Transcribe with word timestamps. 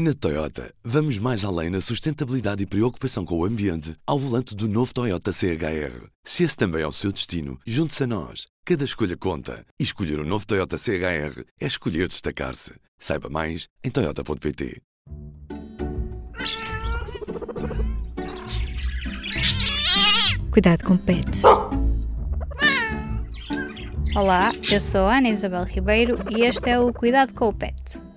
Na 0.00 0.14
Toyota, 0.14 0.72
vamos 0.84 1.18
mais 1.18 1.44
além 1.44 1.70
na 1.70 1.80
sustentabilidade 1.80 2.62
e 2.62 2.66
preocupação 2.66 3.24
com 3.24 3.36
o 3.36 3.44
ambiente 3.44 3.96
ao 4.06 4.16
volante 4.16 4.54
do 4.54 4.68
novo 4.68 4.94
Toyota 4.94 5.32
CHR. 5.32 6.06
Se 6.22 6.44
esse 6.44 6.56
também 6.56 6.82
é 6.82 6.86
o 6.86 6.92
seu 6.92 7.10
destino, 7.10 7.58
junte-se 7.66 8.04
a 8.04 8.06
nós. 8.06 8.46
Cada 8.64 8.84
escolha 8.84 9.16
conta. 9.16 9.66
E 9.76 9.82
escolher 9.82 10.20
o 10.20 10.22
um 10.22 10.24
novo 10.24 10.46
Toyota 10.46 10.78
CHR 10.78 11.42
é 11.60 11.66
escolher 11.66 12.06
destacar-se. 12.06 12.74
Saiba 12.96 13.28
mais 13.28 13.66
em 13.82 13.90
Toyota.pt. 13.90 14.80
Cuidado 20.52 20.84
com 20.84 20.96
pets. 20.96 21.42
Olá, 24.14 24.52
eu 24.72 24.80
sou 24.80 25.06
a 25.06 25.18
Ana 25.18 25.28
Isabel 25.28 25.64
Ribeiro 25.64 26.24
e 26.30 26.42
este 26.42 26.70
é 26.70 26.78
o 26.78 26.92
Cuidado 26.92 27.34
com 27.34 27.48
o 27.48 27.52
Pet. 27.52 28.07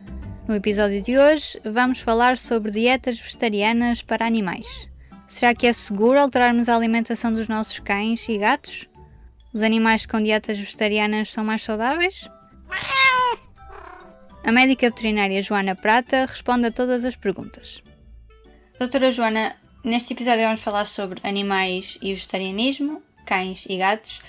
No 0.47 0.55
episódio 0.55 1.03
de 1.03 1.17
hoje, 1.19 1.61
vamos 1.63 1.99
falar 1.99 2.35
sobre 2.35 2.71
dietas 2.71 3.19
vegetarianas 3.19 4.01
para 4.01 4.25
animais. 4.25 4.89
Será 5.27 5.53
que 5.53 5.67
é 5.67 5.73
seguro 5.73 6.19
alterarmos 6.19 6.67
a 6.67 6.75
alimentação 6.75 7.31
dos 7.31 7.47
nossos 7.47 7.79
cães 7.79 8.27
e 8.27 8.37
gatos? 8.37 8.89
Os 9.53 9.61
animais 9.61 10.07
com 10.07 10.19
dietas 10.19 10.57
vegetarianas 10.57 11.29
são 11.29 11.43
mais 11.43 11.61
saudáveis? 11.61 12.27
A 14.43 14.51
médica 14.51 14.89
veterinária 14.89 15.43
Joana 15.43 15.75
Prata 15.75 16.25
responde 16.25 16.65
a 16.65 16.71
todas 16.71 17.05
as 17.05 17.15
perguntas. 17.15 17.83
Doutora 18.79 19.11
Joana, 19.11 19.55
neste 19.83 20.13
episódio 20.13 20.43
vamos 20.43 20.61
falar 20.61 20.85
sobre 20.85 21.21
animais 21.23 21.99
e 22.01 22.13
vegetarianismo, 22.13 23.03
cães 23.27 23.67
e 23.69 23.77
gatos. 23.77 24.21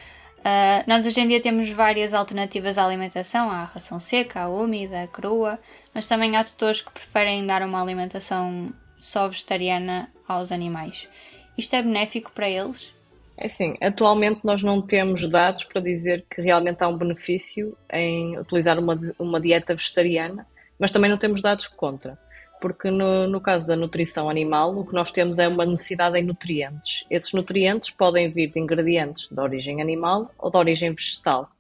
Uh, 0.43 0.83
nós 0.89 1.07
hoje 1.07 1.21
em 1.21 1.29
dia 1.29 1.41
temos 1.41 1.71
várias 1.71 2.13
alternativas 2.13 2.77
à 2.77 2.85
alimentação, 2.85 3.49
à 3.49 3.63
ração 3.65 4.01
seca, 4.01 4.41
à 4.41 4.49
úmida, 4.49 5.05
à 5.05 5.07
crua, 5.07 5.57
mas 5.95 6.09
também 6.09 6.37
há 6.37 6.43
tutores 6.43 6.81
que 6.81 6.91
preferem 6.91 7.47
dar 7.47 7.63
uma 7.63 7.81
alimentação 7.81 8.73
só 8.99 9.29
vegetariana 9.29 10.09
aos 10.27 10.51
animais. 10.51 11.09
Isto 11.57 11.77
é 11.77 11.83
benéfico 11.83 12.33
para 12.33 12.51
eles? 12.51 12.93
É 13.37 13.47
assim, 13.47 13.75
atualmente 13.81 14.41
nós 14.43 14.65
não 14.65 14.83
temos 14.83 15.29
dados 15.29 15.63
para 15.63 15.81
dizer 15.81 16.25
que 16.29 16.43
realmente 16.43 16.83
há 16.83 16.89
um 16.89 16.99
benefício 16.99 17.77
em 17.93 18.37
utilizar 18.37 18.81
uma, 18.81 18.99
uma 19.21 19.41
dieta 19.41 19.75
vegetariana, 19.75 20.45
mas 20.77 20.91
também 20.91 21.09
não 21.09 21.19
temos 21.19 21.41
dados 21.41 21.69
contra 21.69 22.19
porque 22.63 22.93
no, 22.93 23.27
no, 23.27 23.41
caso 23.41 23.67
da 23.67 23.75
nutrição 23.75 24.31
animal, 24.31 24.79
o 24.79 24.87
que 24.87 24.95
nós 24.95 25.11
temos 25.11 25.37
é 25.41 25.49
uma 25.49 25.67
necessidade 25.67 26.17
em 26.17 26.23
nutrientes. 26.23 27.05
Esses 27.11 27.33
nutrientes 27.33 27.91
podem 27.91 28.31
vir 28.31 28.53
de 28.53 28.61
ingredientes 28.61 29.27
de 29.29 29.41
origem 29.41 29.83
animal 29.83 30.31
ou 30.39 30.49
de 30.49 30.57
origem 30.57 30.95
vegetal. 30.95 31.51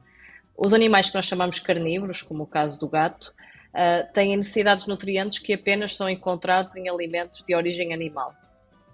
Os 0.57 0.73
animais 0.73 1.09
que 1.09 1.17
nós 1.17 1.27
chamamos 1.27 1.59
carnívoros, 1.59 2.23
como 2.23 2.45
o 2.45 2.47
caso 2.47 2.79
do 2.79 2.89
gato, 2.89 3.35
uh, 3.75 4.13
têm 4.15 4.37
necessidades 4.37 4.85
de 4.85 4.91
nutrientes 4.91 5.41
que 5.41 5.53
apenas 5.53 5.97
são 5.97 6.09
encontrados 6.09 6.77
em 6.77 6.89
alimentos 6.89 7.43
de 7.43 7.53
origem 7.53 7.93
animal. 7.93 8.33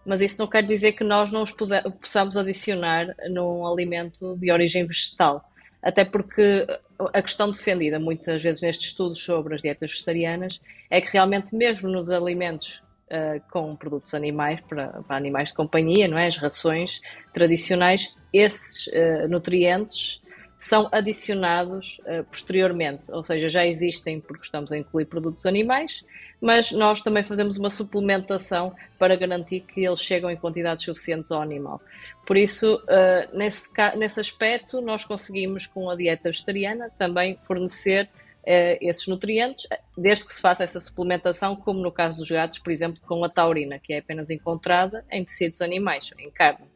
Mas 0.07 0.23
isso 0.23 0.37
não 0.39 0.47
quer 0.47 0.63
dizer 0.67 0.93
que 0.93 1.05
nós 1.05 1.31
não 1.31 1.43
os 1.43 1.53
possamos 1.53 2.39
adicionar 2.39 3.15
num 3.29 3.67
alimento 3.67 4.35
de 4.39 4.51
origem 4.51 4.87
vegetal 4.87 5.45
até 5.83 6.05
porque 6.05 6.67
a 7.13 7.23
questão 7.23 7.51
defendida 7.51 7.99
muitas 7.99 8.43
vezes 8.43 8.63
nestes 8.63 8.89
estudos 8.89 9.23
sobre 9.23 9.55
as 9.55 9.63
dietas 9.63 9.93
vegetarianas 9.93 10.61
é 10.91 11.01
que 11.01 11.13
realmente 11.13 11.55
mesmo 11.55 11.89
nos 11.89 12.11
alimentos 12.11 12.83
uh, 13.11 13.41
com 13.51 13.77
produtos 13.77 14.15
animais 14.15 14.61
para, 14.63 15.03
para, 15.03 15.17
animais 15.17 15.51
de 15.51 15.55
companhia, 15.55 16.09
não 16.09 16.19
é? 16.19 16.27
as 16.27 16.37
rações 16.37 17.01
tradicionais, 17.33 18.15
esses 18.33 18.89
uh, 18.89 19.29
nutrientes 19.29 20.21
são 20.59 20.89
adicionados 20.91 22.01
uh, 22.01 22.25
posteriormente, 22.25 23.11
ou 23.13 23.23
seja, 23.23 23.49
já 23.49 23.67
existem 23.67 24.21
porque 24.21 24.45
estamos 24.45 24.73
a 24.73 24.79
incluir 24.79 25.05
produtos 25.07 25.47
animais, 25.47 26.05
mas 26.41 26.73
nós 26.73 27.01
também 27.01 27.23
fazemos 27.23 27.57
uma 27.57 27.71
suplementação 27.71 28.75
para 28.99 29.15
garantir 29.15 29.61
que 29.61 29.85
eles 29.85 30.01
chegam 30.01 30.31
em 30.31 30.37
quantidades 30.37 30.83
suficientes 30.85 31.31
ao 31.31 31.41
animal. 31.41 31.81
Por 32.27 32.37
isso, 32.37 32.75
uh, 32.75 33.37
nesse, 33.37 33.69
nesse 33.97 34.21
aspecto, 34.21 34.81
nós 34.81 35.05
conseguimos 35.05 35.67
com 35.67 35.89
a 35.89 35.95
dieta 35.95 36.29
vegetariana 36.29 36.91
também 36.99 37.39
fornecer 37.47 38.09
uh, 38.43 38.79
esses 38.81 39.07
nutrientes, 39.07 39.67
desde 39.97 40.27
que 40.27 40.35
se 40.35 40.41
faça 40.41 40.65
essa 40.65 40.81
suplementação, 40.81 41.55
como 41.55 41.81
no 41.81 41.93
caso 41.93 42.19
dos 42.19 42.31
gatos, 42.31 42.59
por 42.59 42.73
exemplo, 42.73 43.01
com 43.07 43.23
a 43.23 43.29
taurina, 43.29 43.79
que 43.79 43.93
é 43.93 43.99
apenas 43.99 44.29
encontrada 44.29 45.05
em 45.11 45.25
tecidos 45.25 45.61
animais, 45.61 46.11
em 46.19 46.31
carne. 46.31 46.67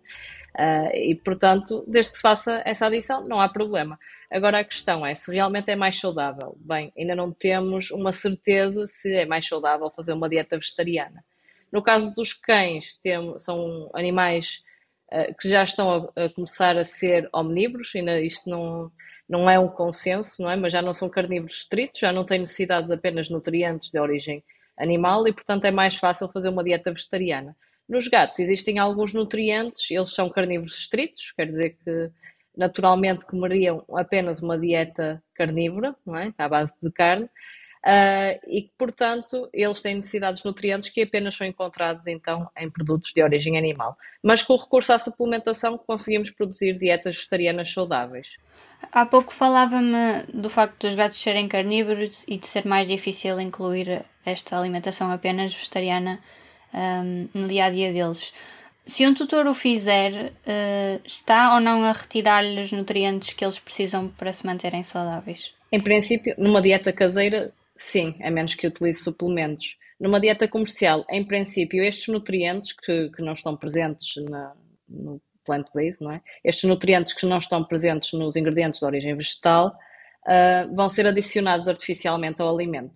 Uh, 0.59 0.95
e, 0.95 1.15
portanto, 1.15 1.83
desde 1.89 2.13
que 2.13 2.17
se 2.19 2.23
faça 2.23 2.63
essa 2.67 2.87
adição, 2.87 3.27
não 3.27 3.41
há 3.41 3.49
problema. 3.49 3.99
Agora 4.31 4.61
a 4.61 4.65
questão 4.65 5.05
é 5.05 5.15
se 5.15 5.33
realmente 5.33 5.71
é 5.71 5.77
mais 5.77 5.99
saudável. 5.99 6.57
Bem, 6.61 6.93
ainda 6.97 7.15
não 7.15 7.33
temos 7.33 7.91
uma 7.91 8.13
certeza 8.13 8.87
se 8.87 9.15
é 9.15 9.25
mais 9.25 9.47
saudável 9.49 9.91
fazer 9.91 10.13
uma 10.13 10.29
dieta 10.29 10.59
vegetariana. 10.59 11.25
No 11.71 11.83
caso 11.83 12.15
dos 12.15 12.35
cães, 12.35 12.97
temos, 12.97 13.43
são 13.45 13.89
animais 13.95 14.63
uh, 15.11 15.35
que 15.41 15.49
já 15.49 15.65
estão 15.65 16.13
a, 16.17 16.25
a, 16.25 16.29
começar 16.29 16.77
a 16.77 16.85
ser 16.85 17.29
omnívoros, 17.33 17.91
ainda 17.97 18.21
isto 18.21 18.51
não, 18.51 18.93
não 19.27 19.49
é 19.49 19.59
um 19.59 19.69
consenso, 19.69 20.43
não 20.43 20.51
é? 20.51 20.57
mas 20.57 20.73
já 20.73 20.83
não 20.83 20.93
são 20.93 21.09
carnívoros 21.09 21.61
estritos, 21.61 22.01
já 22.01 22.13
não 22.13 22.25
têm 22.25 22.41
necessidades 22.41 22.91
apenas 22.91 23.31
nutrientes 23.31 23.91
de 23.91 23.99
origem 23.99 24.45
animal 24.77 25.27
e, 25.27 25.33
portanto, 25.33 25.65
é 25.65 25.71
mais 25.71 25.97
fácil 25.97 26.29
fazer 26.29 26.51
uma 26.51 26.65
dieta 26.65 26.93
vegetariana. 26.93 27.57
Nos 27.89 28.09
gatos 28.09 28.39
existem 28.39 28.79
alguns 28.79 29.13
nutrientes, 29.13 29.91
eles 29.91 30.15
são 30.15 30.31
carnívoros 30.31 30.79
estritos, 30.79 31.33
quer 31.33 31.47
dizer 31.47 31.77
que 31.85 32.11
naturalmente 32.57 33.25
comeriam 33.27 33.85
apenas 33.95 34.43
uma 34.43 34.59
dieta 34.59 35.23
carnívora, 35.35 35.95
não 36.05 36.17
é? 36.17 36.33
à 36.37 36.49
base 36.49 36.75
de 36.83 36.91
carne, 36.91 37.25
uh, 37.25 38.39
e 38.47 38.63
que, 38.63 38.73
portanto, 38.79 39.49
eles 39.53 39.81
têm 39.81 39.97
necessidades 39.97 40.43
de 40.43 40.47
nutrientes 40.47 40.89
que 40.89 41.03
apenas 41.03 41.35
são 41.35 41.47
encontrados, 41.47 42.07
então, 42.07 42.49
em 42.57 42.71
produtos 42.71 43.13
de 43.13 43.23
origem 43.23 43.59
animal. 43.59 43.97
Mas 44.23 44.43
com 44.43 44.55
o 44.55 44.57
recurso 44.57 44.93
à 44.93 44.99
suplementação 44.99 45.77
conseguimos 45.79 46.31
produzir 46.31 46.79
dietas 46.79 47.17
vegetarianas 47.17 47.73
saudáveis. 47.73 48.37
Há 48.91 49.07
pouco 49.07 49.33
falava-me 49.33 50.25
do 50.35 50.51
facto 50.51 50.87
dos 50.87 50.95
gatos 50.95 51.19
serem 51.19 51.49
carnívoros 51.49 52.25
e 52.29 52.37
de 52.37 52.47
ser 52.47 52.67
mais 52.67 52.89
difícil 52.89 53.41
incluir 53.41 54.05
esta 54.25 54.59
alimentação 54.59 55.11
apenas 55.11 55.53
vegetariana 55.53 56.21
um, 56.75 57.29
no 57.35 57.49
dia 57.49 57.67
a 57.67 57.71
dia 57.71 57.93
deles. 57.93 58.33
Se 58.85 59.07
um 59.07 59.15
tutor 59.15 59.47
o 59.47 59.55
fizer, 59.55 60.33
uh, 60.33 61.01
está 61.05 61.55
ou 61.55 61.61
não 61.61 61.85
a 61.85 61.93
retirar-lhe 61.93 62.61
os 62.61 62.73
nutrientes 62.73 63.33
que 63.33 63.45
eles 63.45 63.61
precisam 63.61 64.09
para 64.09 64.33
se 64.33 64.45
manterem 64.45 64.83
saudáveis? 64.83 65.55
Em 65.71 65.81
princípio, 65.81 66.35
numa 66.37 66.61
dieta 66.61 66.93
caseira, 66.93 67.53
sim, 67.77 68.17
a 68.21 68.31
menos 68.31 68.55
que 68.55 68.67
utilize 68.67 69.03
suplementos. 69.03 69.79
Numa 70.01 70.21
dieta 70.21 70.49
comercial, 70.49 71.05
em 71.09 71.25
princípio, 71.25 71.83
estes 71.85 72.09
nutrientes 72.09 72.73
que, 72.73 73.11
que 73.11 73.23
não 73.23 73.35
estão 73.35 73.57
presentes 73.57 74.15
na, 74.29 74.53
no 74.89 75.23
plant-based, 75.45 76.03
não 76.03 76.13
é? 76.13 76.21
Estes 76.45 76.69
nutrientes 76.69 77.13
que 77.13 77.25
não 77.25 77.39
estão 77.39 77.65
presentes 77.65 78.13
nos 78.13 78.35
ingredientes 78.35 78.81
de 78.81 78.87
origem 78.87 79.17
vegetal 79.17 79.69
uh, 80.27 80.75
vão 80.75 80.89
ser 80.89 81.07
adicionados 81.07 81.69
artificialmente 81.69 82.43
ao 82.43 82.53
alimento. 82.53 82.95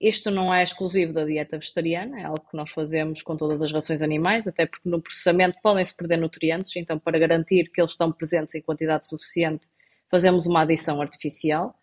Isto 0.00 0.30
não 0.30 0.54
é 0.54 0.62
exclusivo 0.62 1.12
da 1.12 1.24
dieta 1.24 1.58
vegetariana, 1.58 2.20
é 2.20 2.24
algo 2.24 2.46
que 2.48 2.56
nós 2.56 2.70
fazemos 2.70 3.20
com 3.20 3.36
todas 3.36 3.60
as 3.60 3.72
rações 3.72 4.00
animais, 4.00 4.46
até 4.46 4.64
porque 4.64 4.88
no 4.88 5.02
processamento 5.02 5.58
podem-se 5.60 5.94
perder 5.94 6.18
nutrientes, 6.18 6.76
então 6.76 6.98
para 6.98 7.18
garantir 7.18 7.68
que 7.72 7.80
eles 7.80 7.90
estão 7.90 8.12
presentes 8.12 8.54
em 8.54 8.62
quantidade 8.62 9.08
suficiente, 9.08 9.68
fazemos 10.08 10.46
uma 10.46 10.62
adição 10.62 11.02
artificial. 11.02 11.74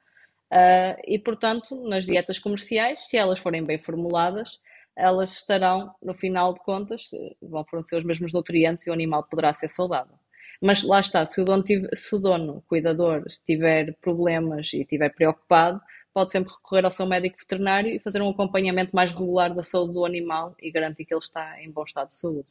Uh, 0.52 0.96
e, 1.06 1.20
portanto, 1.20 1.76
nas 1.90 2.06
dietas 2.06 2.40
comerciais, 2.40 3.08
se 3.08 3.18
elas 3.18 3.40
forem 3.40 3.64
bem 3.64 3.80
formuladas, 3.80 4.60
elas 4.96 5.34
estarão, 5.34 5.94
no 6.02 6.14
final 6.14 6.54
de 6.54 6.62
contas, 6.62 7.12
vão 7.42 7.66
fornecer 7.66 7.98
os 7.98 8.06
mesmos 8.06 8.32
nutrientes 8.32 8.88
e 8.88 8.90
o 8.90 8.94
animal 8.94 9.24
poderá 9.24 9.52
ser 9.52 9.68
saudável. 9.68 10.16
Mas 10.62 10.84
lá 10.84 11.02
está, 11.02 11.26
se 11.26 11.42
o 11.42 11.44
dono, 11.44 11.64
se 11.94 12.16
o 12.16 12.20
dono 12.20 12.64
cuidador 12.68 13.26
tiver 13.46 13.94
problemas 13.96 14.72
e 14.74 14.82
estiver 14.82 15.14
preocupado, 15.14 15.82
pode 16.16 16.32
sempre 16.32 16.54
recorrer 16.54 16.86
ao 16.86 16.92
seu 16.92 17.06
médico 17.06 17.38
veterinário 17.38 17.94
e 17.94 18.00
fazer 18.00 18.22
um 18.22 18.30
acompanhamento 18.30 18.96
mais 18.96 19.12
regular 19.12 19.54
da 19.54 19.62
saúde 19.62 19.92
do 19.92 20.06
animal 20.06 20.56
e 20.62 20.72
garantir 20.72 21.04
que 21.04 21.14
ele 21.14 21.20
está 21.20 21.62
em 21.62 21.70
bom 21.70 21.84
estado 21.84 22.08
de 22.08 22.16
saúde. 22.16 22.48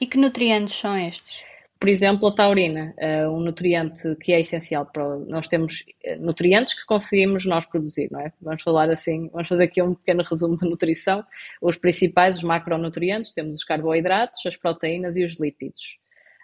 E 0.00 0.06
que 0.06 0.16
nutrientes 0.16 0.72
são 0.74 0.96
estes? 0.96 1.44
Por 1.80 1.88
exemplo, 1.88 2.28
a 2.28 2.32
taurina, 2.32 2.94
é 2.96 3.28
um 3.28 3.40
nutriente 3.40 4.14
que 4.20 4.32
é 4.32 4.40
essencial 4.40 4.86
para. 4.86 5.16
Nós 5.18 5.48
temos 5.48 5.84
eh, 6.04 6.16
nutrientes 6.16 6.74
que 6.74 6.86
conseguimos 6.86 7.44
nós 7.44 7.66
produzir, 7.66 8.08
não 8.12 8.20
é? 8.20 8.32
Vamos 8.40 8.62
falar 8.62 8.88
assim, 8.88 9.28
vamos 9.32 9.48
fazer 9.48 9.64
aqui 9.64 9.82
um 9.82 9.92
pequeno 9.92 10.22
resumo 10.22 10.56
de 10.56 10.64
nutrição. 10.70 11.24
Os 11.60 11.76
principais, 11.76 12.36
os 12.36 12.44
macronutrientes, 12.44 13.32
temos 13.32 13.56
os 13.56 13.64
carboidratos, 13.64 14.46
as 14.46 14.56
proteínas 14.56 15.16
e 15.16 15.24
os 15.24 15.40
lípidos. 15.40 15.98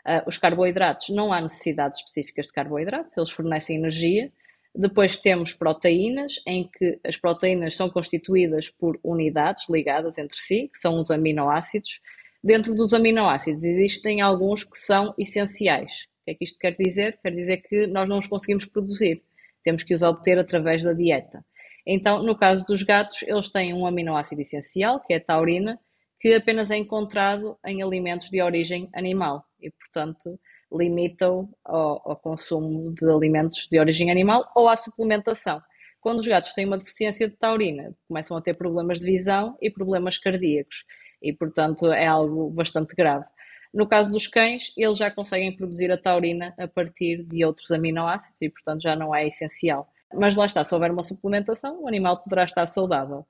Uh, 0.05 0.27
os 0.27 0.37
carboidratos, 0.37 1.09
não 1.11 1.33
há 1.33 1.41
necessidades 1.41 2.01
específicas 2.01 2.47
de 2.47 2.53
carboidratos, 2.53 3.17
eles 3.17 3.31
fornecem 3.31 3.77
energia, 3.77 4.33
depois 4.75 5.17
temos 5.17 5.53
proteínas, 5.53 6.41
em 6.47 6.69
que 6.69 7.01
as 7.05 7.17
proteínas 7.17 7.75
são 7.75 7.91
constituídas 7.91 8.69
por 8.69 8.99
unidades 9.03 9.69
ligadas 9.69 10.17
entre 10.19 10.39
si, 10.39 10.69
que 10.73 10.79
são 10.79 11.01
os 11.01 11.11
aminoácidos. 11.11 12.01
Dentro 12.43 12.75
dos 12.75 12.95
aminoácidos 12.95 13.65
existem 13.65 14.21
alguns 14.21 14.65
que 14.65 14.79
são 14.79 15.15
essenciais. 15.19 16.07
O 16.23 16.25
que 16.25 16.31
é 16.31 16.35
que 16.35 16.45
isto 16.45 16.59
quer 16.59 16.77
dizer? 16.77 17.19
Quer 17.23 17.35
dizer 17.35 17.57
que 17.59 17.87
nós 17.87 18.09
não 18.09 18.19
os 18.19 18.27
conseguimos 18.27 18.65
produzir, 18.65 19.23
temos 19.65 19.83
que 19.83 19.93
os 19.93 20.03
obter 20.03 20.39
através 20.39 20.85
da 20.85 20.93
dieta. 20.93 21.45
Então, 21.87 22.23
no 22.23 22.37
caso 22.37 22.65
dos 22.65 22.83
gatos, 22.83 23.23
eles 23.23 23.51
têm 23.51 23.75
um 23.75 23.87
aminoácido 23.87 24.41
essencial, 24.41 25.01
que 25.01 25.13
é 25.13 25.17
a 25.17 25.25
taurina, 25.25 25.79
que 26.21 26.35
apenas 26.35 26.71
é 26.71 26.77
encontrado 26.77 27.59
em 27.67 27.83
alimentos 27.83 28.31
de 28.31 28.41
origem 28.43 28.89
animal 28.95 29.45
e, 29.61 29.71
portanto, 29.71 30.39
limitam 30.73 31.49
ao, 31.65 32.11
ao 32.11 32.17
consumo 32.17 32.95
de 32.95 33.09
alimentos 33.09 33.67
de 33.71 33.79
origem 33.79 34.11
animal 34.11 34.51
ou 34.55 34.69
à 34.69 34.77
suplementação. 34.77 35.63
Quando 36.01 36.21
os 36.21 36.27
gatos 36.27 36.55
têm 36.55 36.67
uma 36.67 36.79
deficiência 36.79 37.29
de 37.29 37.37
taurina, 37.37 37.95
começam 38.09 38.37
a 38.37 38.41
ter 38.41 38.55
problemas 38.55 39.01
de 39.01 39.07
visão 39.07 39.57
e 39.61 39.71
problemas 39.71 40.17
cardíacos 40.19 40.85
e, 41.23 41.33
portanto, 41.33 41.93
é 41.93 42.07
algo 42.07 42.51
bastante 42.51 42.95
grave. 42.95 43.27
No 43.73 43.87
caso 43.87 44.11
dos 44.11 44.27
cães, 44.27 44.73
eles 44.77 44.99
já 44.99 45.11
conseguem 45.11 45.55
produzir 45.55 45.93
a 45.93 45.99
taurina 45.99 46.55
a 46.59 46.67
partir 46.67 47.23
de 47.25 47.45
outros 47.45 47.71
aminoácidos 47.71 48.41
e, 48.43 48.49
portanto, 48.49 48.83
já 48.83 48.97
não 48.97 49.15
é 49.15 49.27
essencial. 49.27 49.89
Mas 50.13 50.35
lá 50.35 50.47
está, 50.47 50.65
se 50.65 50.75
houver 50.75 50.91
uma 50.91 51.05
suplementação, 51.05 51.83
o 51.83 51.87
animal 51.87 52.23
poderá 52.23 52.45
estar 52.45 52.67
saudável. 52.67 53.25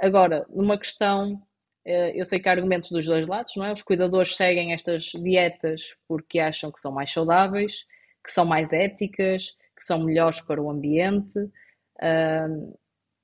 Agora, 0.00 0.44
numa 0.48 0.76
questão, 0.76 1.40
eu 1.84 2.24
sei 2.24 2.38
que 2.38 2.48
há 2.48 2.52
argumentos 2.52 2.90
dos 2.90 3.06
dois 3.06 3.26
lados, 3.26 3.52
não 3.56 3.64
é? 3.64 3.72
Os 3.72 3.82
cuidadores 3.82 4.36
seguem 4.36 4.72
estas 4.72 5.04
dietas 5.14 5.94
porque 6.08 6.38
acham 6.40 6.72
que 6.72 6.80
são 6.80 6.92
mais 6.92 7.12
saudáveis, 7.12 7.84
que 8.24 8.32
são 8.32 8.44
mais 8.46 8.72
éticas, 8.72 9.48
que 9.76 9.84
são 9.84 10.02
melhores 10.02 10.40
para 10.40 10.62
o 10.62 10.70
ambiente. 10.70 11.38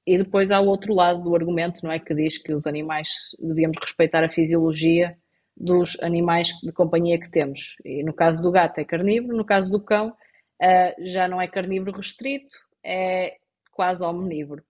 e 0.06 0.18
depois 0.18 0.50
há 0.50 0.60
o 0.60 0.66
outro 0.66 0.94
lado 0.94 1.22
do 1.22 1.34
argumento, 1.34 1.80
não 1.84 1.92
é? 1.92 1.98
Que 1.98 2.14
diz 2.14 2.38
que 2.38 2.52
os 2.52 2.66
animais 2.66 3.08
devíamos 3.38 3.78
respeitar 3.80 4.24
a 4.24 4.28
fisiologia 4.30 5.16
dos 5.56 5.96
animais 6.02 6.48
de 6.62 6.72
companhia 6.72 7.20
que 7.20 7.30
temos. 7.30 7.76
E 7.84 8.02
no 8.02 8.14
caso 8.14 8.42
do 8.42 8.50
gato 8.50 8.78
é 8.78 8.84
carnívoro, 8.84 9.36
no 9.36 9.44
caso 9.44 9.70
do 9.70 9.80
cão 9.80 10.08
uh, 10.08 11.06
já 11.06 11.28
não 11.28 11.40
é 11.40 11.46
carnívoro 11.46 11.96
restrito, 11.96 12.56
é 12.82 13.36
quase 13.70 14.02
omnívoro, 14.02 14.62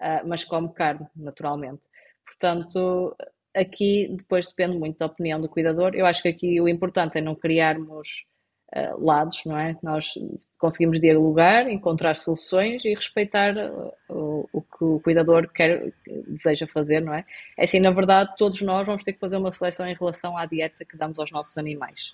uh, 0.00 0.26
mas 0.26 0.44
come 0.44 0.72
carne, 0.72 1.06
naturalmente. 1.14 1.82
Portanto, 2.42 3.16
aqui 3.54 4.08
depois 4.18 4.48
depende 4.48 4.76
muito 4.76 4.98
da 4.98 5.06
opinião 5.06 5.40
do 5.40 5.48
cuidador. 5.48 5.94
Eu 5.94 6.04
acho 6.04 6.20
que 6.20 6.28
aqui 6.28 6.60
o 6.60 6.68
importante 6.68 7.18
é 7.18 7.20
não 7.20 7.36
criarmos 7.36 8.26
uh, 8.74 9.00
lados, 9.00 9.42
não 9.46 9.56
é? 9.56 9.76
Nós 9.80 10.14
conseguimos 10.58 11.00
dialogar, 11.00 11.70
encontrar 11.70 12.16
soluções 12.16 12.84
e 12.84 12.94
respeitar 12.94 13.54
uh, 13.56 13.92
o, 14.08 14.48
o, 14.52 14.60
que 14.60 14.84
o 14.84 14.98
cuidador 14.98 15.48
quer, 15.52 15.92
deseja 16.26 16.66
fazer, 16.66 17.00
não 17.00 17.14
é? 17.14 17.24
É 17.56 17.62
assim, 17.62 17.78
na 17.78 17.92
verdade, 17.92 18.34
todos 18.36 18.60
nós 18.60 18.84
vamos 18.88 19.04
ter 19.04 19.12
que 19.12 19.20
fazer 19.20 19.36
uma 19.36 19.52
seleção 19.52 19.86
em 19.86 19.94
relação 19.94 20.36
à 20.36 20.44
dieta 20.44 20.84
que 20.84 20.96
damos 20.96 21.20
aos 21.20 21.30
nossos 21.30 21.56
animais. 21.56 22.12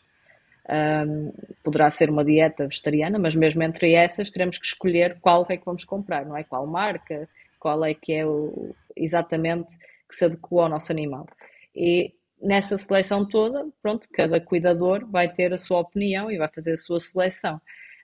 Um, 0.68 1.32
poderá 1.64 1.90
ser 1.90 2.10
uma 2.10 2.22
dieta 2.22 2.66
vegetariana, 2.66 3.18
mas 3.18 3.34
mesmo 3.34 3.62
entre 3.62 3.94
essas 3.94 4.30
teremos 4.30 4.58
que 4.58 4.66
escolher 4.66 5.16
qual 5.22 5.46
é 5.48 5.56
que 5.56 5.64
vamos 5.64 5.84
comprar, 5.84 6.26
não 6.26 6.36
é? 6.36 6.44
Qual 6.44 6.66
marca, 6.66 7.26
qual 7.58 7.82
é 7.82 7.94
que 7.94 8.12
é 8.12 8.26
o, 8.26 8.74
exatamente 8.94 9.68
que 10.08 10.16
se 10.16 10.24
adequa 10.24 10.62
ao 10.62 10.68
nosso 10.68 10.90
animal. 10.92 11.26
E 11.74 12.12
nessa 12.40 12.78
seleção 12.78 13.28
toda, 13.28 13.66
pronto, 13.82 14.08
cada 14.12 14.40
cuidador 14.40 15.06
vai 15.10 15.32
ter 15.32 15.52
a 15.52 15.58
sua 15.58 15.80
opinião 15.80 16.30
e 16.30 16.38
vai 16.38 16.48
fazer 16.48 16.74
a 16.74 16.78
sua 16.78 17.00
seleção. 17.00 17.60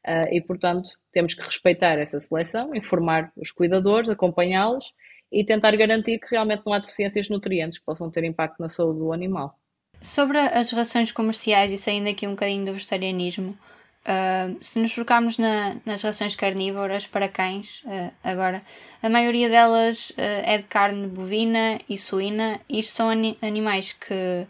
Uh, 0.06 0.28
e, 0.30 0.40
portanto, 0.40 0.90
temos 1.12 1.32
que 1.32 1.42
respeitar 1.42 1.98
essa 1.98 2.20
seleção, 2.20 2.74
informar 2.74 3.32
os 3.36 3.50
cuidadores, 3.50 4.08
acompanhá-los 4.08 4.92
e 5.32 5.44
tentar 5.44 5.74
garantir 5.76 6.18
que 6.18 6.30
realmente 6.30 6.62
não 6.66 6.74
há 6.74 6.78
deficiências 6.78 7.26
de 7.26 7.32
nutrientes 7.32 7.78
que 7.78 7.84
possam 7.84 8.10
ter 8.10 8.22
impacto 8.24 8.60
na 8.60 8.68
saúde 8.68 8.98
do 8.98 9.12
animal. 9.12 9.58
Sobre 10.00 10.38
as 10.38 10.70
rações 10.70 11.10
comerciais 11.10 11.72
e 11.72 11.78
saindo 11.78 12.10
aqui 12.10 12.26
um 12.26 12.32
bocadinho 12.32 12.66
do 12.66 12.72
vegetarianismo, 12.72 13.56
Uh, 14.06 14.58
se 14.60 14.78
nos 14.78 14.92
focarmos 14.92 15.38
na, 15.38 15.76
nas 15.86 16.02
rações 16.02 16.36
carnívoras 16.36 17.06
para 17.06 17.26
cães, 17.26 17.82
uh, 17.86 18.12
agora, 18.22 18.62
a 19.02 19.08
maioria 19.08 19.48
delas 19.48 20.10
uh, 20.10 20.14
é 20.44 20.58
de 20.58 20.64
carne 20.64 21.06
bovina 21.06 21.78
e 21.88 21.96
suína. 21.96 22.60
Isto 22.68 22.96
são 22.96 23.08
ani 23.08 23.38
animais 23.40 23.94
que, 23.94 24.46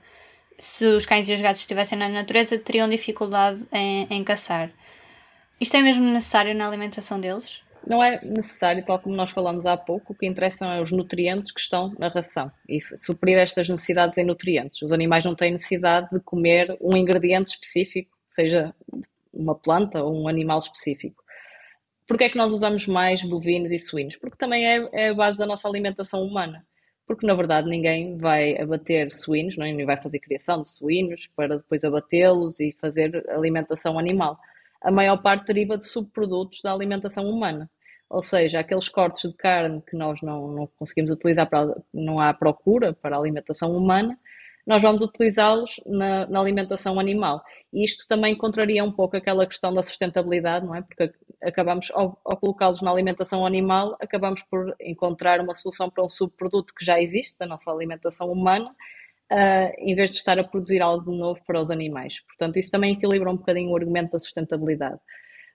se 0.59 0.85
os 0.87 1.07
cães 1.07 1.29
e 1.29 1.35
os 1.35 1.41
gatos 1.41 1.61
estivessem 1.61 1.97
na 1.97 2.09
natureza, 2.09 2.59
teriam 2.59 2.89
dificuldade 2.89 3.65
em, 3.73 4.09
em 4.11 4.25
caçar. 4.25 4.71
Isto 5.61 5.77
é 5.77 5.83
mesmo 5.83 6.05
necessário 6.05 6.53
na 6.53 6.67
alimentação 6.67 7.21
deles? 7.21 7.63
Não 7.87 8.03
é 8.03 8.21
necessário, 8.25 8.85
tal 8.85 8.99
como 8.99 9.15
nós 9.15 9.31
falamos 9.31 9.67
há 9.67 9.77
pouco, 9.77 10.13
o 10.13 10.17
que 10.17 10.27
interessam 10.27 10.73
é 10.73 10.81
os 10.81 10.91
nutrientes 10.91 11.53
que 11.53 11.61
estão 11.61 11.95
na 11.97 12.09
ração 12.09 12.51
e 12.69 12.81
suprir 12.97 13.39
estas 13.39 13.69
necessidades 13.69 14.19
em 14.19 14.25
nutrientes. 14.25 14.83
Os 14.83 14.91
animais 14.91 15.25
não 15.25 15.35
têm 15.35 15.53
necessidade 15.53 16.09
de 16.11 16.19
comer 16.19 16.77
um 16.81 16.97
ingrediente 16.97 17.53
específico, 17.53 18.11
seja 18.31 18.75
uma 19.35 19.55
planta 19.55 20.03
ou 20.03 20.15
um 20.23 20.29
animal 20.29 20.59
específico. 20.59 21.23
Porquê 22.07 22.25
é 22.25 22.29
que 22.29 22.37
nós 22.37 22.53
usamos 22.53 22.87
mais 22.87 23.23
bovinos 23.23 23.73
e 23.73 23.79
suínos? 23.79 24.17
Porque 24.17 24.37
também 24.37 24.67
é, 24.67 24.89
é 24.93 25.09
a 25.09 25.15
base 25.15 25.39
da 25.39 25.47
nossa 25.47 25.69
alimentação 25.69 26.23
humana. 26.23 26.65
Porque, 27.07 27.27
na 27.27 27.35
verdade, 27.35 27.69
ninguém 27.69 28.17
vai 28.17 28.57
abater 28.59 29.13
suínos, 29.13 29.57
não, 29.57 29.67
é? 29.67 29.73
nem 29.73 29.85
vai 29.85 30.01
fazer 30.01 30.19
criação 30.21 30.63
de 30.63 30.71
suínos 30.71 31.27
para 31.37 31.59
depois 31.59 31.85
abatê-los 31.85 32.61
e 32.61 32.73
fazer 32.81 33.25
alimentação 33.31 33.99
animal. 33.99 34.39
A 34.83 34.91
maior 34.91 35.19
parte 35.19 35.47
deriva 35.47 35.77
de 35.77 35.87
subprodutos 35.87 36.61
da 36.63 36.73
alimentação 36.73 37.29
humana. 37.29 37.71
Ou 38.09 38.23
seja, 38.23 38.61
aqueles 38.61 38.89
cortes 38.89 39.29
de 39.29 39.37
carne 39.37 39.83
que 39.83 39.97
nós 39.97 40.23
não, 40.23 40.49
não 40.49 40.67
conseguimos 40.79 41.11
utilizar, 41.11 41.49
para, 41.49 41.75
não 41.93 42.21
há 42.21 42.33
procura 42.33 42.93
para 42.93 43.17
a 43.17 43.19
alimentação 43.19 43.77
humana, 43.77 44.19
nós 44.67 44.83
vamos 44.83 45.03
utilizá-los 45.03 45.81
na, 45.85 46.27
na, 46.27 46.41
alimentação 46.41 46.99
animal. 46.99 47.43
E 47.73 47.85
isto 47.85 48.07
também 48.07 48.35
contraria 48.35 48.83
um 48.83 48.93
pouco 48.93 49.17
aquela 49.17 49.47
questão 49.47 49.73
da 49.73 49.83
sustentabilidade, 49.83 50.65
não 50.65 50.75
é? 50.75 50.83
Porque 50.83 51.13
acabamos, 51.43 51.91
ao, 51.93 52.19
ao 52.25 52.37
colocá-los 52.39 52.81
na 52.81 52.91
alimentação 52.91 53.45
animal, 53.45 53.97
acabamos 54.01 54.43
por 54.45 54.75
encontrar 54.81 55.41
uma 55.41 55.53
solução 55.53 55.91
para 55.91 56.05
um 56.05 56.09
subproduto 56.09 56.75
que 56.75 56.85
já 56.85 57.01
existe 57.01 57.39
da 57.39 57.47
nossa 57.47 57.71
alimentação 57.71 58.31
humana, 58.33 58.71
uh, 59.31 59.75
em 59.79 59.95
vez 59.95 60.13
de 60.13 60.17
estar 60.17 60.39
a 60.39 60.45
produzir 60.45 60.81
algo 60.81 61.13
novo 61.13 61.41
para 61.47 61.61
os 61.61 61.71
animais. 61.71 62.21
Portanto, 62.27 62.57
isso 62.57 62.71
também 62.71 62.95
equilibra 62.95 63.31
um 63.31 63.37
bocadinho 63.37 63.71
o 63.71 63.77
argumento 63.77 64.13
da 64.13 64.19
sustentabilidade. 64.19 64.99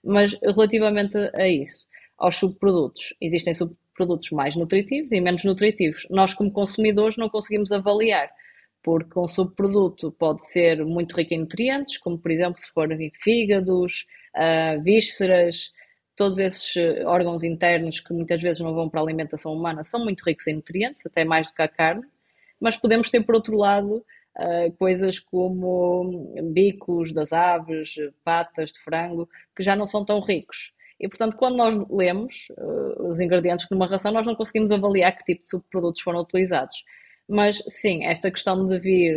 Mas 0.04 0.38
relativamente 0.44 1.18
a 1.34 1.48
isso, 1.48 1.88
aos 2.18 2.36
subprodutos, 2.36 3.16
existem 3.20 3.56
subprodutos 3.56 4.30
mais 4.32 4.56
nutritivos 4.56 5.12
e 5.12 5.20
menos 5.20 5.44
nutritivos. 5.44 6.06
Nós, 6.12 6.34
como 6.34 6.52
consumidores, 6.52 7.18
não 7.18 7.28
conseguimos 7.28 7.72
avaliar 7.72 8.30
porque 8.84 9.20
um 9.20 9.28
subproduto 9.28 10.12
pode 10.12 10.46
ser 10.48 10.86
muito 10.86 11.16
rico 11.16 11.34
em 11.34 11.40
nutrientes, 11.40 11.98
como 11.98 12.18
por 12.18 12.32
exemplo 12.32 12.60
se 12.60 12.70
for 12.72 12.90
fígados, 13.22 14.06
uh, 14.36 14.82
vísceras, 14.82 15.72
todos 16.16 16.38
esses 16.40 16.76
órgãos 17.06 17.44
internos 17.44 18.00
que 18.00 18.14
muitas 18.14 18.42
vezes 18.42 18.62
não 18.62 18.74
vão 18.74 18.90
para 18.90 19.00
a 19.00 19.04
alimentação 19.04 19.54
humana 19.54 19.84
são 19.84 20.04
muito 20.04 20.22
ricos 20.24 20.48
em 20.48 20.56
nutrientes, 20.56 21.06
até 21.06 21.24
mais 21.24 21.50
do 21.50 21.54
que 21.54 21.62
a 21.62 21.68
carne, 21.68 22.04
mas 22.60 22.76
podemos 22.76 23.10
ter 23.10 23.22
por 23.22 23.36
outro 23.36 23.56
lado 23.56 24.04
uh, 24.38 24.72
coisas 24.78 25.20
como 25.20 26.34
bicos 26.52 27.14
das 27.14 27.32
aves, 27.32 27.96
patas 28.24 28.74
de 28.74 28.80
frango, 28.80 29.30
que 29.56 29.64
já 29.64 29.76
não 29.76 29.86
são 29.86 30.04
tão 30.04 30.20
ricos. 30.20 30.74
E, 31.00 31.08
portanto, 31.08 31.38
quando 31.38 31.56
nós 31.56 31.74
lemos 31.90 32.48
uh, 32.58 33.08
os 33.08 33.22
ingredientes 33.22 33.66
numa 33.72 33.88
ração, 33.88 34.12
nós 34.12 34.28
não 34.28 34.36
conseguimos 34.36 34.72
avaliar 34.72 35.16
que 35.18 35.24
tipo 35.24 35.42
de 35.42 35.50
subprodutos 35.50 36.02
foram 36.02 36.20
utilizados. 36.20 36.84
Mas 37.30 37.62
sim, 37.68 38.06
esta 38.06 38.32
questão 38.32 38.66
de 38.66 38.80
vir, 38.80 39.16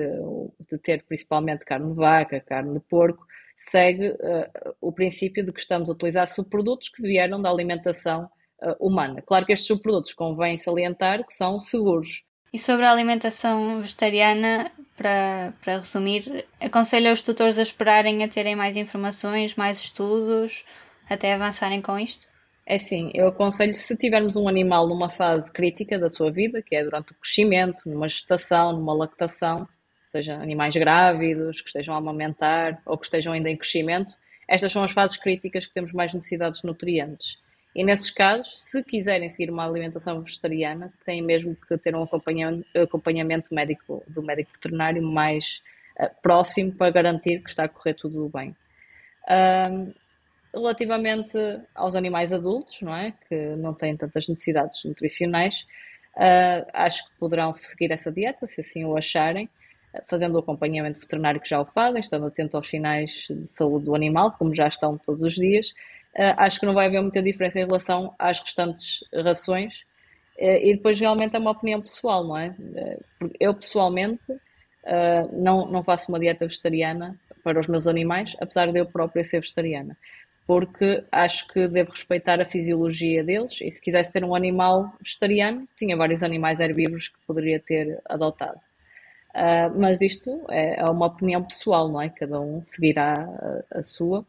de 0.70 0.76
ter 0.76 1.02
principalmente 1.04 1.64
carne 1.64 1.90
de 1.90 1.96
vaca, 1.96 2.38
carne 2.40 2.74
de 2.74 2.80
porco, 2.80 3.26
segue 3.56 4.08
uh, 4.10 4.74
o 4.82 4.92
princípio 4.92 5.42
de 5.42 5.50
que 5.50 5.60
estamos 5.60 5.88
a 5.88 5.92
utilizar 5.94 6.28
subprodutos 6.28 6.90
que 6.90 7.00
vieram 7.00 7.40
da 7.40 7.48
alimentação 7.48 8.28
uh, 8.60 8.86
humana. 8.86 9.22
Claro 9.22 9.46
que 9.46 9.52
estes 9.52 9.66
subprodutos 9.66 10.12
convém 10.12 10.58
salientar 10.58 11.26
que 11.26 11.32
são 11.32 11.58
seguros. 11.58 12.24
E 12.52 12.58
sobre 12.58 12.84
a 12.84 12.92
alimentação 12.92 13.80
vegetariana, 13.80 14.70
para, 14.94 15.54
para 15.64 15.78
resumir, 15.78 16.44
aconselho 16.60 17.10
os 17.10 17.22
tutores 17.22 17.58
a 17.58 17.62
esperarem 17.62 18.22
a 18.22 18.28
terem 18.28 18.54
mais 18.54 18.76
informações, 18.76 19.56
mais 19.56 19.78
estudos, 19.78 20.66
até 21.08 21.32
avançarem 21.32 21.80
com 21.80 21.98
isto? 21.98 22.31
É 22.64 22.78
sim, 22.78 23.10
eu 23.12 23.26
aconselho 23.26 23.74
se 23.74 23.96
tivermos 23.96 24.36
um 24.36 24.48
animal 24.48 24.86
numa 24.86 25.10
fase 25.10 25.52
crítica 25.52 25.98
da 25.98 26.08
sua 26.08 26.30
vida, 26.30 26.62
que 26.62 26.76
é 26.76 26.84
durante 26.84 27.12
o 27.12 27.14
crescimento, 27.16 27.82
numa 27.86 28.08
gestação, 28.08 28.72
numa 28.72 28.94
lactação, 28.94 29.68
seja 30.06 30.34
animais 30.34 30.74
grávidos, 30.74 31.60
que 31.60 31.68
estejam 31.68 31.94
a 31.94 31.98
amamentar 31.98 32.80
ou 32.86 32.96
que 32.96 33.06
estejam 33.06 33.32
ainda 33.32 33.50
em 33.50 33.56
crescimento, 33.56 34.14
estas 34.46 34.70
são 34.70 34.84
as 34.84 34.92
fases 34.92 35.16
críticas 35.16 35.66
que 35.66 35.74
temos 35.74 35.92
mais 35.92 36.12
necessidades 36.14 36.60
de 36.60 36.66
nutrientes. 36.66 37.38
E 37.74 37.82
nesses 37.82 38.10
casos, 38.10 38.62
se 38.62 38.82
quiserem 38.84 39.28
seguir 39.28 39.50
uma 39.50 39.66
alimentação 39.66 40.20
vegetariana, 40.20 40.92
têm 41.06 41.22
mesmo 41.22 41.56
que 41.56 41.78
ter 41.78 41.96
um 41.96 42.02
acompanhamento, 42.02 43.54
médico 43.54 44.04
do 44.06 44.22
médico 44.22 44.50
veterinário 44.52 45.02
mais 45.02 45.62
uh, 45.98 46.10
próximo 46.22 46.72
para 46.72 46.90
garantir 46.90 47.42
que 47.42 47.48
está 47.48 47.64
a 47.64 47.68
correr 47.68 47.94
tudo 47.94 48.28
bem. 48.28 48.54
Um, 49.28 49.94
relativamente 50.54 51.36
aos 51.74 51.94
animais 51.94 52.32
adultos, 52.32 52.80
não 52.82 52.94
é? 52.94 53.12
Que 53.28 53.34
não 53.56 53.74
têm 53.74 53.96
tantas 53.96 54.28
necessidades 54.28 54.84
nutricionais, 54.84 55.66
uh, 56.16 56.66
acho 56.72 57.04
que 57.04 57.10
poderão 57.18 57.54
seguir 57.58 57.90
essa 57.92 58.12
dieta, 58.12 58.46
se 58.46 58.60
assim 58.60 58.84
o 58.84 58.96
acharem, 58.96 59.48
fazendo 60.06 60.36
o 60.36 60.38
acompanhamento 60.38 61.00
veterinário 61.00 61.40
que 61.40 61.48
já 61.48 61.60
o 61.60 61.66
fazem, 61.66 62.00
estando 62.00 62.26
atento 62.26 62.56
aos 62.56 62.68
sinais 62.68 63.26
de 63.28 63.50
saúde 63.50 63.86
do 63.86 63.94
animal, 63.94 64.32
como 64.32 64.54
já 64.54 64.66
estão 64.68 64.96
todos 64.98 65.22
os 65.22 65.34
dias. 65.34 65.70
Uh, 66.14 66.34
acho 66.36 66.60
que 66.60 66.66
não 66.66 66.74
vai 66.74 66.86
haver 66.86 67.00
muita 67.00 67.22
diferença 67.22 67.60
em 67.60 67.64
relação 67.64 68.14
às 68.18 68.38
restantes 68.40 69.00
rações 69.14 69.84
Eh, 70.38 70.70
e 70.70 70.76
depois 70.76 70.98
realmente 70.98 71.36
é 71.36 71.38
uma 71.38 71.50
opinião 71.50 71.80
pessoal, 71.80 72.24
não 72.24 72.36
é? 72.36 72.54
Eu 73.38 73.54
pessoalmente 73.54 74.26
não, 75.32 75.66
não 75.66 75.84
faço 75.84 76.10
uma 76.10 76.18
dieta 76.18 76.46
vegetariana 76.46 77.16
para 77.44 77.60
os 77.60 77.68
meus 77.68 77.86
animais, 77.86 78.34
apesar 78.40 78.72
de 78.72 78.78
eu 78.78 78.86
própria 78.86 79.24
ser 79.24 79.40
vegetariana, 79.40 79.96
porque 80.46 81.04
acho 81.10 81.46
que 81.48 81.68
devo 81.68 81.90
respeitar 81.90 82.40
a 82.40 82.44
fisiologia 82.44 83.22
deles 83.22 83.58
e 83.60 83.70
se 83.70 83.80
quisesse 83.80 84.12
ter 84.12 84.24
um 84.24 84.34
animal 84.34 84.92
vegetariano, 85.00 85.68
tinha 85.76 85.96
vários 85.96 86.22
animais 86.22 86.60
herbívoros 86.60 87.08
que 87.08 87.18
poderia 87.26 87.60
ter 87.60 88.00
adotado. 88.04 88.58
Uh, 89.34 89.72
mas 89.78 90.02
isto 90.02 90.44
é, 90.50 90.80
é, 90.80 90.84
uma 90.84 91.06
opinião 91.06 91.42
pessoal, 91.42 91.88
não 91.88 92.00
é? 92.00 92.10
Cada 92.10 92.38
um 92.38 92.62
seguirá 92.64 93.14
a, 93.14 93.78
a 93.78 93.82
sua. 93.82 94.20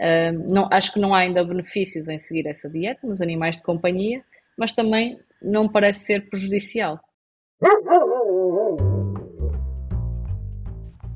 Uh, 0.00 0.32
não, 0.46 0.68
acho 0.72 0.92
que 0.92 1.00
não 1.00 1.14
há 1.14 1.18
ainda 1.18 1.44
benefícios 1.44 2.08
em 2.08 2.16
seguir 2.16 2.46
essa 2.46 2.68
dieta 2.68 3.06
nos 3.06 3.20
animais 3.20 3.56
de 3.56 3.62
companhia, 3.62 4.22
mas 4.56 4.72
também 4.72 5.20
não 5.42 5.68
parece 5.68 6.00
ser 6.00 6.28
prejudicial. 6.30 6.98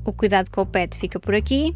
O 0.05 0.13
cuidado 0.13 0.49
com 0.51 0.61
o 0.61 0.65
pet 0.65 0.97
fica 0.97 1.19
por 1.19 1.33
aqui. 1.33 1.73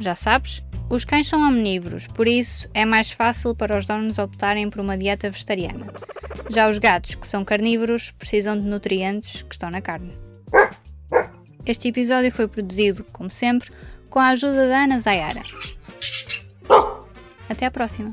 Já 0.00 0.14
sabes, 0.14 0.62
os 0.88 1.04
cães 1.04 1.26
são 1.26 1.40
omnívoros, 1.40 2.06
por 2.06 2.28
isso 2.28 2.68
é 2.72 2.84
mais 2.84 3.10
fácil 3.10 3.54
para 3.54 3.76
os 3.76 3.86
donos 3.86 4.18
optarem 4.18 4.70
por 4.70 4.80
uma 4.80 4.96
dieta 4.96 5.30
vegetariana. 5.30 5.92
Já 6.48 6.68
os 6.68 6.78
gatos, 6.78 7.14
que 7.14 7.26
são 7.26 7.44
carnívoros, 7.44 8.12
precisam 8.12 8.56
de 8.56 8.66
nutrientes 8.66 9.42
que 9.42 9.54
estão 9.54 9.70
na 9.70 9.80
carne. 9.80 10.16
Este 11.66 11.88
episódio 11.88 12.32
foi 12.32 12.48
produzido, 12.48 13.04
como 13.12 13.30
sempre, 13.30 13.70
com 14.08 14.18
a 14.18 14.28
ajuda 14.28 14.68
da 14.68 14.84
Ana 14.84 15.00
Zayara. 15.00 15.42
Até 17.48 17.66
a 17.66 17.70
próxima! 17.70 18.12